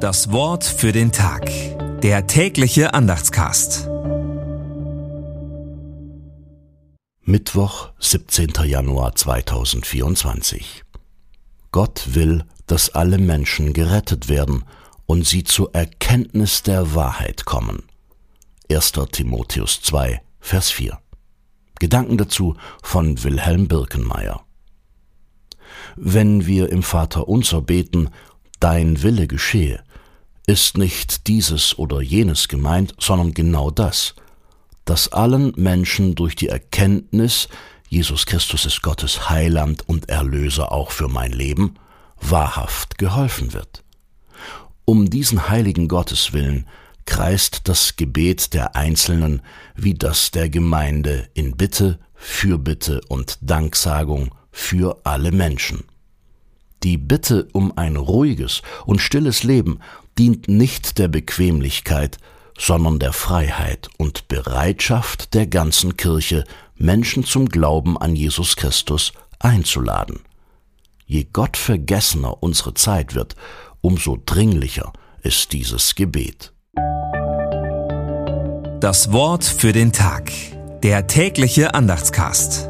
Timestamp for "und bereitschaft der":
63.98-65.46